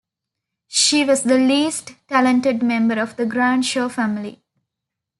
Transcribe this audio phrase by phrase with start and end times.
[0.67, 4.41] She was the least talented member of the Grantzow family.